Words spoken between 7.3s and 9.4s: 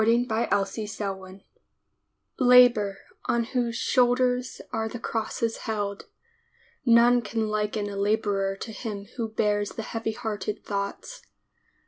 liken a laborer to him who